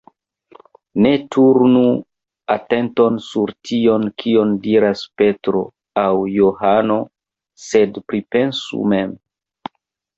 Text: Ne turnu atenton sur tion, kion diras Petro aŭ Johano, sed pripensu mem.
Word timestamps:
Ne 1.05 1.11
turnu 1.35 1.83
atenton 2.55 3.21
sur 3.27 3.53
tion, 3.71 4.09
kion 4.25 4.57
diras 4.67 5.07
Petro 5.21 5.65
aŭ 6.09 6.19
Johano, 6.41 7.01
sed 7.71 8.05
pripensu 8.11 8.87
mem. 8.97 9.19